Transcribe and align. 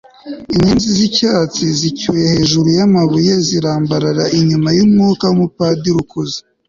Inyenzi 0.53 0.87
zicyatsi 0.97 1.59
kibisi 1.59 1.79
zicyuye 1.81 2.25
hejuru 2.33 2.67
yamabuye 2.79 3.33
zirambarara 3.47 4.23
inyuma 4.39 4.69
yumwuka 4.77 5.23
wumupadiri 5.29 5.97
ukuze 6.03 6.39